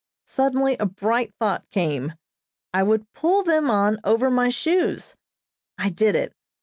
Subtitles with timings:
[0.25, 2.13] Suddenly a bright thought came.
[2.73, 5.13] I would pull them on over my shoes.
[5.77, 6.33] I did it.